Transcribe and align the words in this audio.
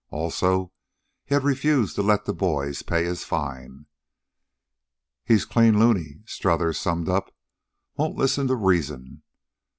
Also, 0.09 0.71
he 1.25 1.35
had 1.35 1.43
refused 1.43 1.93
to 1.93 2.01
let 2.01 2.25
the 2.25 2.33
boys 2.33 2.81
pay 2.81 3.03
his 3.03 3.23
fine. 3.23 3.85
"He's 5.23 5.45
clean 5.45 5.77
looney," 5.77 6.23
Strothers 6.25 6.79
summed 6.79 7.07
up. 7.07 7.31
"Won't 7.97 8.17
listen 8.17 8.47
to 8.47 8.55
reason. 8.55 9.21